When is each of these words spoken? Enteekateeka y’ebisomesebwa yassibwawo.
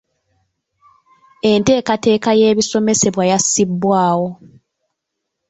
Enteekateeka 1.51 2.29
y’ebisomesebwa 2.39 3.23
yassibwawo. 3.31 4.29